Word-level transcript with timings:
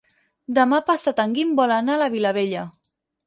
Demà 0.57 0.79
passat 0.87 1.21
en 1.25 1.35
Guim 1.37 1.53
vol 1.61 1.75
anar 1.77 1.97
a 1.97 2.01
la 2.05 2.09
Vilavella. 2.17 2.65